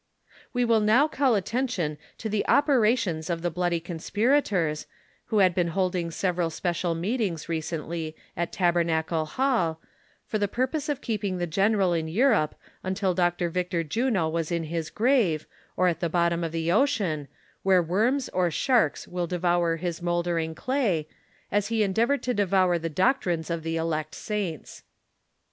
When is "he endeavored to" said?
21.67-22.33